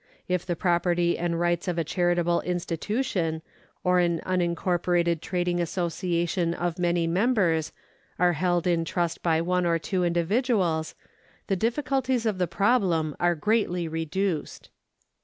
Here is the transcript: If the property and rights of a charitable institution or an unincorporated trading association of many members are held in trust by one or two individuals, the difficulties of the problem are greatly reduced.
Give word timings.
If 0.27 0.47
the 0.47 0.55
property 0.55 1.15
and 1.15 1.39
rights 1.39 1.67
of 1.67 1.77
a 1.77 1.83
charitable 1.83 2.41
institution 2.41 3.43
or 3.83 3.99
an 3.99 4.19
unincorporated 4.25 5.21
trading 5.21 5.59
association 5.61 6.55
of 6.55 6.79
many 6.79 7.05
members 7.05 7.71
are 8.17 8.33
held 8.33 8.65
in 8.65 8.83
trust 8.83 9.21
by 9.21 9.41
one 9.41 9.67
or 9.67 9.77
two 9.77 10.03
individuals, 10.03 10.95
the 11.45 11.55
difficulties 11.55 12.25
of 12.25 12.39
the 12.39 12.47
problem 12.47 13.15
are 13.19 13.35
greatly 13.35 13.87
reduced. 13.87 14.71